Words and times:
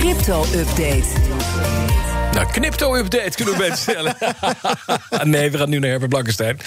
Crypto-update. 0.00 1.08
Nou, 2.32 2.46
crypto-update 2.46 3.30
kunnen 3.34 3.54
we 3.54 3.60
mensen 3.60 3.76
stellen. 3.76 4.16
nee, 5.30 5.50
we 5.50 5.58
gaan 5.58 5.68
nu 5.68 5.78
naar 5.78 5.90
Herbert 5.90 6.10
Blankenstein. 6.10 6.58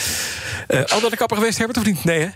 Uh, 0.68 0.84
al 0.84 1.10
de 1.10 1.16
kapper 1.16 1.38
geweest, 1.38 1.58
Herbert, 1.58 1.78
of 1.78 1.86
niet? 1.86 2.04
Nee, 2.04 2.20
hè? 2.20 2.28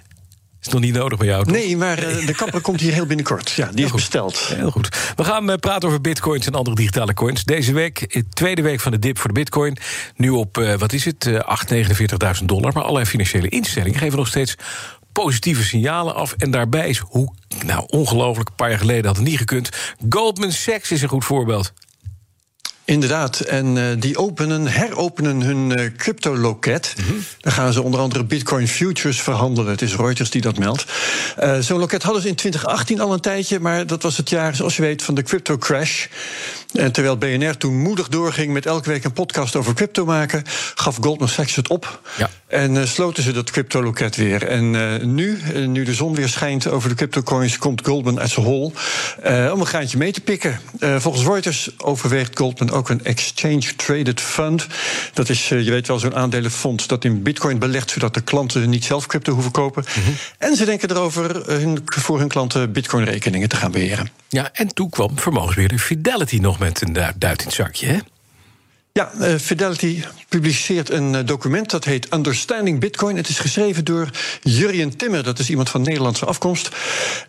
Is 0.61 0.67
nog 0.67 0.81
niet 0.81 0.93
nodig 0.93 1.17
bij 1.17 1.27
jou? 1.27 1.43
Toch? 1.43 1.53
Nee, 1.53 1.77
maar 1.77 2.03
uh, 2.03 2.25
de 2.25 2.33
kapper 2.35 2.61
komt 2.61 2.79
hier 2.79 2.93
heel 2.93 3.05
binnenkort. 3.05 3.51
Ja, 3.51 3.69
die 3.73 3.85
is 3.85 3.91
besteld. 3.91 4.37
Heel 4.37 4.71
goed. 4.71 5.13
We 5.15 5.23
gaan 5.23 5.49
uh, 5.49 5.55
praten 5.55 5.87
over 5.87 6.01
bitcoins 6.01 6.45
en 6.45 6.53
andere 6.53 6.75
digitale 6.75 7.13
coins. 7.13 7.43
Deze 7.43 7.73
week, 7.73 8.13
de 8.13 8.25
tweede 8.29 8.61
week 8.61 8.79
van 8.79 8.91
de 8.91 8.99
dip 8.99 9.17
voor 9.17 9.27
de 9.27 9.39
bitcoin. 9.39 9.77
Nu 10.15 10.29
op, 10.29 10.57
uh, 10.57 10.73
wat 10.73 10.93
is 10.93 11.05
het, 11.05 11.29
849.000 12.39 12.45
dollar. 12.45 12.73
Maar 12.73 12.83
allerlei 12.83 13.05
financiële 13.05 13.49
instellingen 13.49 13.99
geven 13.99 14.17
nog 14.17 14.27
steeds 14.27 14.55
positieve 15.23 15.63
signalen 15.63 16.15
af. 16.15 16.33
En 16.37 16.51
daarbij 16.51 16.89
is, 16.89 16.97
hoe 16.97 17.33
nou 17.65 17.83
ongelooflijk, 17.87 18.49
een 18.49 18.55
paar 18.55 18.69
jaar 18.69 18.79
geleden 18.79 19.05
had 19.05 19.15
het 19.15 19.25
niet 19.25 19.37
gekund. 19.37 19.69
Goldman 20.09 20.51
Sachs 20.51 20.91
is 20.91 21.01
een 21.01 21.09
goed 21.09 21.25
voorbeeld. 21.25 21.73
Inderdaad, 22.85 23.39
en 23.39 23.75
uh, 23.75 23.83
die 23.99 24.17
openen, 24.17 24.67
heropenen 24.67 25.41
hun 25.41 25.79
uh, 25.79 25.89
crypto-loket. 25.97 26.93
Mm 26.97 27.05
-hmm. 27.05 27.23
Dan 27.39 27.51
gaan 27.51 27.73
ze 27.73 27.81
onder 27.81 27.99
andere 27.99 28.23
Bitcoin 28.23 28.67
futures 28.67 29.21
verhandelen. 29.21 29.71
Het 29.71 29.81
is 29.81 29.95
Reuters 29.95 30.29
die 30.29 30.41
dat 30.41 30.57
meldt. 30.57 30.85
Uh, 31.39 31.57
Zo'n 31.59 31.79
loket 31.79 32.03
hadden 32.03 32.21
ze 32.21 32.27
in 32.27 32.35
2018 32.35 32.99
al 32.99 33.13
een 33.13 33.19
tijdje, 33.19 33.59
maar 33.59 33.87
dat 33.87 34.03
was 34.03 34.17
het 34.17 34.29
jaar, 34.29 34.55
zoals 34.55 34.75
je 34.75 34.81
weet, 34.81 35.03
van 35.03 35.15
de 35.15 35.23
crypto-crash. 35.23 36.07
En 36.73 36.91
terwijl 36.91 37.17
BNR 37.17 37.57
toen 37.57 37.81
moedig 37.81 38.07
doorging 38.07 38.53
met 38.53 38.65
elke 38.65 38.89
week 38.89 39.03
een 39.03 39.13
podcast 39.13 39.55
over 39.55 39.73
crypto 39.73 40.05
maken, 40.05 40.43
gaf 40.75 40.97
Goldman 41.01 41.27
Sachs 41.27 41.55
het 41.55 41.67
op. 41.67 42.01
Ja. 42.17 42.29
En 42.47 42.87
sloten 42.87 43.23
ze 43.23 43.31
dat 43.31 43.51
crypto-loket 43.51 44.15
weer. 44.15 44.43
En 44.47 44.71
nu, 45.15 45.37
nu 45.67 45.83
de 45.83 45.93
zon 45.93 46.15
weer 46.15 46.29
schijnt 46.29 46.67
over 46.67 46.89
de 46.89 46.95
crypto-coins, 46.95 47.57
komt 47.57 47.85
Goldman 47.85 48.19
uit 48.19 48.29
zijn 48.29 48.45
hol 48.45 48.73
om 49.23 49.59
een 49.59 49.65
graantje 49.65 49.97
mee 49.97 50.11
te 50.11 50.21
pikken. 50.21 50.59
volgens 50.79 51.25
Reuters 51.25 51.69
overweegt 51.77 52.37
Goldman 52.37 52.71
ook 52.71 52.89
een 52.89 53.03
exchange 53.03 53.75
traded 53.75 54.21
fund. 54.21 54.67
Dat 55.13 55.29
is, 55.29 55.47
je 55.49 55.71
weet 55.71 55.87
wel, 55.87 55.99
zo'n 55.99 56.15
aandelenfonds 56.15 56.87
dat 56.87 57.03
in 57.03 57.23
bitcoin 57.23 57.59
belegt, 57.59 57.89
zodat 57.89 58.13
de 58.13 58.21
klanten 58.21 58.69
niet 58.69 58.85
zelf 58.85 59.05
crypto 59.05 59.33
hoeven 59.33 59.51
kopen. 59.51 59.85
Mm 59.95 60.03
-hmm. 60.03 60.15
En 60.37 60.55
ze 60.55 60.65
denken 60.65 60.89
erover 60.89 61.51
hun, 61.51 61.81
voor 61.85 62.19
hun 62.19 62.27
klanten 62.27 62.71
bitcoin-rekeningen 62.71 63.49
te 63.49 63.55
gaan 63.55 63.71
beheren. 63.71 64.09
Ja, 64.29 64.49
en 64.53 64.73
toen 64.73 64.89
kwam 64.89 65.19
vermogensbeheerder 65.19 65.79
Fidelity 65.79 66.37
nog 66.37 66.56
met 66.59 66.81
een 66.81 66.93
duit 66.93 67.39
in 67.39 67.45
het 67.45 67.53
zakje? 67.53 68.03
Ja, 68.97 69.11
uh, 69.19 69.35
Fidelity 69.35 70.03
publiceert 70.29 70.89
een 70.89 71.13
uh, 71.13 71.19
document 71.25 71.69
dat 71.69 71.83
heet 71.83 72.13
Understanding 72.13 72.79
Bitcoin. 72.79 73.15
Het 73.15 73.29
is 73.29 73.39
geschreven 73.39 73.85
door 73.85 74.09
Jurjen 74.41 74.97
Timmer, 74.97 75.23
dat 75.23 75.39
is 75.39 75.49
iemand 75.49 75.69
van 75.69 75.81
Nederlandse 75.81 76.25
afkomst. 76.25 76.69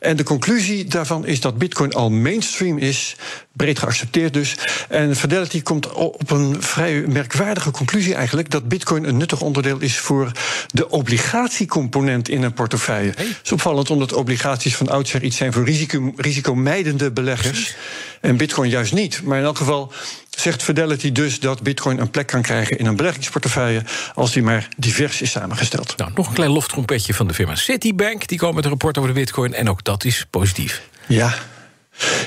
En 0.01 0.17
de 0.17 0.23
conclusie 0.23 0.85
daarvan 0.85 1.27
is 1.27 1.41
dat 1.41 1.59
Bitcoin 1.59 1.93
al 1.93 2.11
mainstream 2.11 2.79
is, 2.79 3.17
breed 3.59 3.79
geaccepteerd 3.79 4.33
dus. 4.33 4.55
En 4.89 5.17
Fidelity 5.17 5.63
komt 5.63 5.93
op 5.93 6.31
een 6.31 6.63
vrij 6.63 7.05
merkwaardige 7.07 7.71
conclusie 7.71 8.15
eigenlijk: 8.15 8.51
dat 8.51 8.69
Bitcoin 8.69 9.05
een 9.05 9.17
nuttig 9.17 9.41
onderdeel 9.41 9.79
is 9.81 9.99
voor 9.99 10.33
de 10.67 10.91
obligatiecomponent 10.91 12.29
in 12.29 12.43
een 12.43 12.53
portefeuille. 12.53 13.13
Hey. 13.17 13.27
Dat 13.27 13.37
is 13.45 13.53
opvallend 13.53 13.91
omdat 13.91 14.13
obligaties 14.13 14.77
van 14.77 14.89
oudsher 14.89 15.23
iets 15.23 15.37
zijn 15.37 15.53
voor 15.53 15.65
risico, 15.65 16.13
risicomijdende 16.17 17.11
beleggers. 17.11 17.77
En 18.21 18.37
Bitcoin 18.37 18.71
juist 18.71 18.93
niet. 18.93 19.23
Maar 19.23 19.39
in 19.39 19.45
elk 19.45 19.57
geval 19.57 19.93
zegt 20.31 20.63
Fidelity 20.63 21.13
dus 21.13 21.41
dat 21.41 21.63
Bitcoin 21.63 22.01
een 22.01 22.11
plek 22.11 22.27
kan 22.27 22.43
krijgen 22.43 22.79
in 22.79 22.87
een 22.87 22.97
beleggingsportefeuille 22.97 23.83
als 24.15 24.33
die 24.33 24.43
maar 24.43 24.69
divers 24.77 25.23
is 25.23 25.31
samengesteld. 25.31 25.97
Nou, 25.97 26.11
nog 26.15 26.29
een 26.29 26.35
klein 26.35 26.51
loftrompetje 26.51 27.15
van 27.15 27.27
de 27.27 27.35
firma 27.35 27.55
Citibank. 27.55 28.27
Die 28.29 28.39
komen 28.39 28.55
met 28.55 28.65
een 28.65 28.71
rapport 28.71 28.99
over 28.99 29.15
de 29.15 29.21
Bitcoin 29.21 29.55
en 29.55 29.69
ook 29.69 29.85
dat 29.85 30.05
is 30.05 30.27
positief. 30.31 30.83
Ja, 31.07 31.35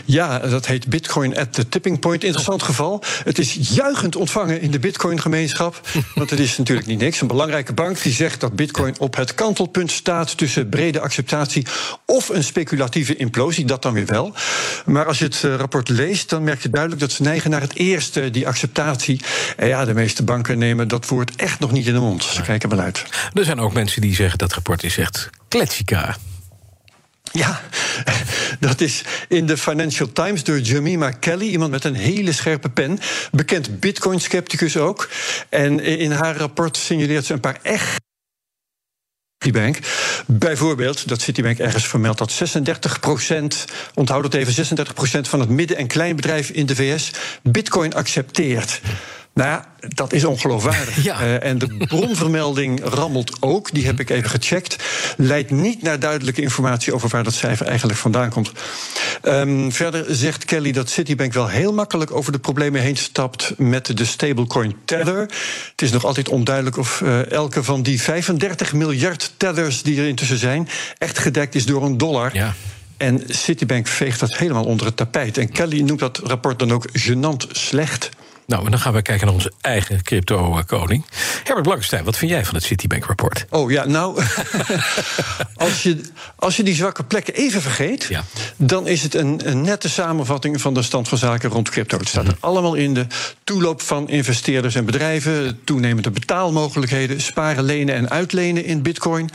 ja, 0.05 0.39
dat 0.39 0.65
heet 0.65 0.87
Bitcoin 0.87 1.37
at 1.37 1.53
the 1.53 1.69
tipping 1.69 1.99
point. 1.99 2.23
Interessant 2.23 2.63
geval. 2.63 3.03
Het 3.23 3.39
is 3.39 3.57
juichend 3.61 4.15
ontvangen 4.15 4.61
in 4.61 4.71
de 4.71 4.79
Bitcoin-gemeenschap. 4.79 5.81
Want 6.15 6.29
het 6.29 6.39
is 6.39 6.57
natuurlijk 6.57 6.87
niet 6.87 6.99
niks. 6.99 7.21
Een 7.21 7.27
belangrijke 7.27 7.73
bank 7.73 8.01
die 8.01 8.13
zegt 8.13 8.39
dat 8.39 8.55
Bitcoin 8.55 8.95
op 8.99 9.15
het 9.15 9.35
kantelpunt 9.35 9.91
staat 9.91 10.37
tussen 10.37 10.69
brede 10.69 10.99
acceptatie 10.99 11.65
of 12.05 12.29
een 12.29 12.43
speculatieve 12.43 13.15
implosie. 13.15 13.65
Dat 13.65 13.81
dan 13.81 13.93
weer 13.93 14.05
wel. 14.05 14.33
Maar 14.85 15.05
als 15.05 15.19
je 15.19 15.25
het 15.25 15.41
rapport 15.57 15.89
leest, 15.89 16.29
dan 16.29 16.43
merk 16.43 16.61
je 16.61 16.69
duidelijk 16.69 17.01
dat 17.01 17.11
ze 17.11 17.21
neigen 17.21 17.49
naar 17.49 17.61
het 17.61 17.75
eerste, 17.75 18.29
die 18.29 18.47
acceptatie. 18.47 19.21
En 19.57 19.67
ja, 19.67 19.85
de 19.85 19.93
meeste 19.93 20.23
banken 20.23 20.57
nemen 20.57 20.87
dat 20.87 21.07
woord 21.07 21.35
echt 21.35 21.59
nog 21.59 21.71
niet 21.71 21.87
in 21.87 21.93
de 21.93 21.99
mond. 21.99 22.23
Ze 22.23 22.41
kijken 22.41 22.69
wel 22.69 22.79
uit. 22.79 23.05
Er 23.33 23.43
zijn 23.43 23.59
ook 23.59 23.73
mensen 23.73 24.01
die 24.01 24.15
zeggen 24.15 24.37
dat 24.37 24.53
rapport 24.53 24.83
is 24.83 24.97
echt 24.97 25.29
kletsika. 25.47 26.17
Ja, 27.31 27.61
dat 28.59 28.81
is 28.81 29.03
in 29.27 29.45
de 29.45 29.57
Financial 29.57 30.11
Times 30.11 30.43
door 30.43 30.59
Jemima 30.59 31.11
Kelly, 31.11 31.47
iemand 31.47 31.71
met 31.71 31.83
een 31.83 31.95
hele 31.95 32.31
scherpe 32.31 32.69
pen. 32.69 32.99
Bekend 33.31 33.79
Bitcoin-scepticus 33.79 34.77
ook. 34.77 35.09
En 35.49 35.79
in 35.79 36.11
haar 36.11 36.37
rapport 36.37 36.77
signaleert 36.77 37.25
ze 37.25 37.33
een 37.33 37.39
paar 37.39 37.59
echt. 37.61 37.99
Citibank. 39.43 39.79
Bijvoorbeeld 40.27 41.07
dat 41.07 41.21
Citibank 41.21 41.59
ergens 41.59 41.87
vermeldt 41.87 42.17
dat 42.17 42.31
36% 42.31 43.65
onthoud 43.93 44.23
het 44.23 44.33
even, 44.33 44.53
36% 44.53 45.27
van 45.27 45.39
het 45.39 45.49
midden- 45.49 45.77
en 45.77 45.87
kleinbedrijf 45.87 46.49
in 46.49 46.65
de 46.65 46.75
VS 46.75 47.11
Bitcoin 47.43 47.93
accepteert. 47.93 48.81
Nou 49.33 49.49
ja, 49.49 49.65
dat 49.87 50.13
is 50.13 50.23
ongeloofwaardig. 50.23 51.03
Ja. 51.03 51.21
Uh, 51.21 51.43
en 51.43 51.57
de 51.57 51.67
bronvermelding 51.87 52.79
rammelt 52.83 53.37
ook, 53.39 53.71
die 53.71 53.85
heb 53.85 53.99
ik 53.99 54.09
even 54.09 54.29
gecheckt. 54.29 54.75
Leidt 55.17 55.51
niet 55.51 55.81
naar 55.81 55.99
duidelijke 55.99 56.41
informatie 56.41 56.93
over 56.93 57.09
waar 57.09 57.23
dat 57.23 57.33
cijfer 57.33 57.65
eigenlijk 57.65 57.99
vandaan 57.99 58.29
komt. 58.29 58.51
Um, 59.23 59.71
verder 59.71 60.05
zegt 60.15 60.45
Kelly 60.45 60.71
dat 60.71 60.89
Citibank 60.89 61.33
wel 61.33 61.47
heel 61.47 61.73
makkelijk 61.73 62.11
over 62.11 62.31
de 62.31 62.39
problemen 62.39 62.81
heen 62.81 62.97
stapt 62.97 63.53
met 63.57 63.97
de 63.97 64.05
stablecoin 64.05 64.75
Tether. 64.85 65.21
Het 65.71 65.81
is 65.81 65.91
nog 65.91 66.05
altijd 66.05 66.29
onduidelijk 66.29 66.77
of 66.77 67.01
uh, 67.01 67.31
elke 67.31 67.63
van 67.63 67.81
die 67.81 68.01
35 68.01 68.73
miljard 68.73 69.31
Tethers 69.37 69.81
die 69.81 69.99
er 69.99 70.07
intussen 70.07 70.37
zijn, 70.37 70.69
echt 70.97 71.19
gedekt 71.19 71.55
is 71.55 71.65
door 71.65 71.83
een 71.83 71.97
dollar. 71.97 72.35
Ja. 72.35 72.53
En 72.97 73.23
Citibank 73.27 73.87
veegt 73.87 74.19
dat 74.19 74.37
helemaal 74.37 74.65
onder 74.65 74.85
het 74.85 74.97
tapijt. 74.97 75.37
En 75.37 75.49
Kelly 75.49 75.81
noemt 75.81 75.99
dat 75.99 76.17
rapport 76.23 76.59
dan 76.59 76.71
ook 76.71 76.87
gênant 76.99 77.51
slecht. 77.51 78.09
Nou, 78.45 78.65
en 78.65 78.71
dan 78.71 78.79
gaan 78.79 78.93
we 78.93 79.01
kijken 79.01 79.25
naar 79.25 79.35
onze 79.35 79.51
eigen 79.61 80.03
crypto-koning. 80.03 81.05
Herbert 81.43 81.63
Blankenstein, 81.63 82.03
wat 82.03 82.17
vind 82.17 82.31
jij 82.31 82.45
van 82.45 82.55
het 82.55 82.63
Citibank-rapport? 82.63 83.45
Oh 83.49 83.71
ja, 83.71 83.85
nou, 83.85 84.23
als, 85.55 85.83
je, 85.83 86.01
als 86.35 86.55
je 86.55 86.63
die 86.63 86.75
zwakke 86.75 87.03
plekken 87.03 87.33
even 87.33 87.61
vergeet... 87.61 88.03
Ja. 88.03 88.23
dan 88.55 88.87
is 88.87 89.03
het 89.03 89.15
een, 89.15 89.41
een, 89.43 89.61
nette 89.61 89.89
samenvatting 89.89 90.61
van 90.61 90.73
de 90.73 90.81
stand 90.81 91.07
van 91.07 91.17
zaken 91.17 91.49
rond 91.49 91.69
crypto. 91.69 91.97
Het 91.97 92.07
staat 92.07 92.27
er 92.27 92.35
allemaal 92.39 92.73
in 92.73 92.93
de 92.93 93.05
toeloop 93.43 93.81
van 93.81 94.09
investeerders 94.09 94.75
en 94.75 94.85
bedrijven... 94.85 95.59
toenemende 95.63 96.11
betaalmogelijkheden, 96.11 97.21
sparen, 97.21 97.63
lenen 97.63 97.95
en 97.95 98.09
uitlenen 98.09 98.65
in 98.65 98.81
bitcoin... 98.81 99.29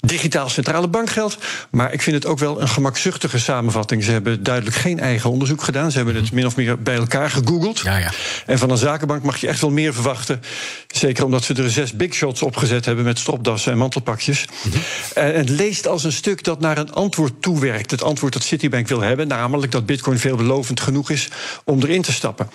digitaal 0.00 0.48
centrale 0.48 0.88
bankgeld. 0.88 1.38
Maar 1.70 1.92
ik 1.92 2.02
vind 2.02 2.16
het 2.16 2.26
ook 2.26 2.38
wel 2.38 2.60
een 2.60 2.68
gemakzuchtige 2.68 3.38
samenvatting. 3.38 4.04
Ze 4.04 4.10
hebben 4.10 4.42
duidelijk 4.42 4.76
geen 4.76 5.00
eigen 5.00 5.30
onderzoek 5.30 5.62
gedaan. 5.62 5.90
Ze 5.90 5.96
hebben 5.96 6.14
het 6.14 6.32
min 6.32 6.46
of 6.46 6.56
meer 6.56 6.82
bij 6.82 6.96
elkaar 6.96 7.30
gegoogeld. 7.30 7.78
Ja, 7.78 7.96
ja. 7.96 8.10
En 8.46 8.58
van 8.58 8.70
een 8.70 8.76
zakenbank 8.76 9.22
mag 9.22 9.36
je 9.36 9.48
echt 9.48 9.60
wel 9.60 9.70
meer 9.70 9.94
verwachten. 9.94 10.42
Zeker 10.88 11.24
omdat 11.24 11.44
ze 11.44 11.54
er 11.54 11.70
zes 11.70 11.92
big 11.92 12.14
shots 12.14 12.42
opgezet 12.42 12.84
hebben 12.84 13.04
met 13.04 13.18
stropdassen 13.18 13.72
en 13.72 13.78
mantelpakjes. 13.78 14.44
Mm-hmm. 14.62 14.80
En 15.14 15.34
het 15.34 15.48
leest 15.48 15.86
als 15.86 16.04
een 16.04 16.12
stuk 16.12 16.44
dat 16.44 16.60
naar 16.60 16.78
een 16.78 16.92
antwoord 16.92 17.42
toewerkt. 17.42 17.90
Het 17.90 18.02
antwoord 18.02 18.32
dat 18.32 18.42
Citibank 18.42 18.88
wil 18.88 19.00
hebben, 19.00 19.28
namelijk 19.28 19.72
dat 19.72 19.86
Bitcoin 19.86 20.18
veelbelovend 20.18 20.80
genoeg 20.80 21.10
is 21.10 21.28
om 21.64 21.82
erin 21.82 22.02
te 22.02 22.12
stappen. 22.12 22.50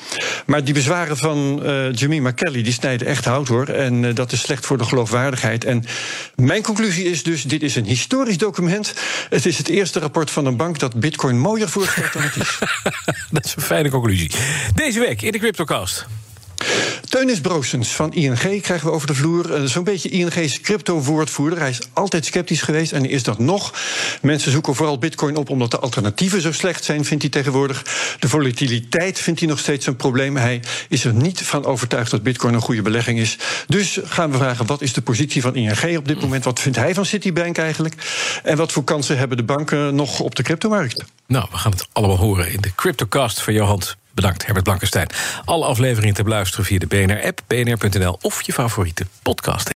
Maar 0.45 0.63
die 0.63 0.73
bezwaren 0.73 1.17
van 1.17 1.59
uh, 1.63 1.94
Jemima 1.94 2.31
Kelly 2.31 2.61
die 2.63 2.73
snijden 2.73 3.07
echt 3.07 3.25
hout 3.25 3.47
hoor. 3.47 3.67
En 3.67 4.03
uh, 4.03 4.16
dat 4.16 4.31
is 4.31 4.41
slecht 4.41 4.66
voor 4.66 4.78
de 4.78 4.83
geloofwaardigheid. 4.83 5.66
En 5.66 5.85
mijn 6.35 6.61
conclusie 6.61 7.05
is 7.05 7.23
dus: 7.23 7.44
dit 7.44 7.63
is 7.63 7.75
een 7.75 7.85
historisch 7.85 8.38
document. 8.38 8.94
Het 9.29 9.45
is 9.45 9.57
het 9.57 9.69
eerste 9.69 9.99
rapport 9.99 10.31
van 10.31 10.45
een 10.45 10.57
bank 10.57 10.79
dat 10.79 10.99
Bitcoin 10.99 11.39
mooier 11.39 11.69
voorstelt 11.69 12.13
dan 12.13 12.22
het 12.22 12.35
is. 12.35 12.59
dat 13.31 13.45
is 13.45 13.55
een 13.55 13.61
fijne 13.61 13.90
conclusie. 13.90 14.31
Deze 14.75 14.99
week 14.99 15.22
in 15.22 15.31
de 15.31 15.40
CryptoCast. 15.40 15.78
Teunis 17.09 17.41
Broosens 17.41 17.96
van 17.96 18.14
ING 18.14 18.61
krijgen 18.61 18.87
we 18.87 18.91
over 18.91 19.08
de 19.08 19.14
vloer. 19.14 19.61
Uh, 19.61 19.67
Zo'n 19.67 19.84
beetje 19.84 20.09
ING's 20.09 20.61
crypto-woordvoerder. 20.61 21.59
Hij 21.59 21.70
is 21.70 21.79
altijd 21.93 22.26
sceptisch 22.26 22.61
geweest 22.61 22.91
en 22.91 23.09
is 23.09 23.23
dat 23.23 23.40
nog. 23.40 23.73
Mensen 24.22 24.52
zoeken 24.52 24.76
vooral 24.76 24.97
bitcoin 24.97 25.35
op 25.35 25.49
omdat 25.49 25.72
de 25.72 25.79
alternatieven 25.79 26.41
zo 26.41 26.52
slecht 26.52 26.84
zijn, 26.84 27.05
vindt 27.05 27.23
hij 27.23 27.31
tegenwoordig. 27.31 27.84
De 28.20 28.29
volatiliteit 28.29 29.20
vindt 29.20 29.40
hij 29.40 29.49
nog 29.49 29.59
steeds 29.59 29.85
een 29.85 29.96
probleem. 29.96 30.37
Hij 30.37 30.61
is 30.90 31.05
er 31.05 31.14
niet 31.14 31.41
van 31.41 31.66
overtuigd 31.66 32.11
dat 32.11 32.23
bitcoin 32.23 32.53
een 32.53 32.61
goede 32.61 32.81
belegging 32.81 33.20
is. 33.20 33.37
Dus 33.67 33.99
gaan 34.03 34.31
we 34.31 34.37
vragen, 34.37 34.66
wat 34.66 34.81
is 34.81 34.93
de 34.93 35.02
positie 35.02 35.41
van 35.41 35.55
ING 35.55 35.97
op 35.97 36.08
dit 36.08 36.22
moment? 36.22 36.43
Wat 36.43 36.59
vindt 36.59 36.78
hij 36.78 36.93
van 36.93 37.05
Citibank 37.05 37.58
eigenlijk? 37.58 37.96
En 38.43 38.58
wat 38.58 38.72
voor 38.72 38.84
kansen 38.84 39.17
hebben 39.17 39.37
de 39.37 39.43
banken 39.43 39.96
nog 39.96 40.20
op 40.20 40.35
de 40.35 40.43
cryptomarkt? 40.43 41.03
Nou, 41.28 41.47
we 41.52 41.58
gaan 41.58 41.72
het 41.72 41.87
allemaal 41.91 42.17
horen 42.17 42.52
in 42.52 42.61
de 42.61 42.76
CryptoCast 42.76 43.41
van 43.41 43.53
Johan 43.53 43.81
Bedankt, 44.19 44.45
Herbert 44.45 44.63
Blankenstein. 44.63 45.07
Alle 45.45 45.66
afleveringen 45.66 46.13
te 46.13 46.23
beluisteren 46.23 46.66
via 46.66 46.79
de 46.79 46.87
BNR-app, 46.87 47.41
bnr.nl 47.47 48.17
of 48.21 48.41
je 48.41 48.53
favoriete 48.53 49.05
podcast. 49.21 49.67